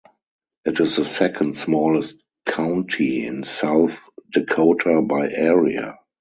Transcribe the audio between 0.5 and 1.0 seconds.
It is